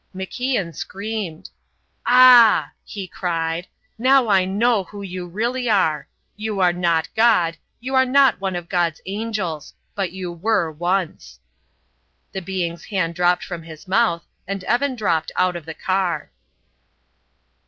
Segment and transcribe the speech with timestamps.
[0.15, 1.51] MacIan screamed.
[2.07, 3.67] "Ah!" he cried.
[3.99, 6.07] "Now I know who you really are.
[6.35, 7.55] You are not God.
[7.79, 9.75] You are not one of God's angels.
[9.93, 11.37] But you were once."
[12.31, 16.31] The being's hand dropped from his mouth and Evan dropped out of the car.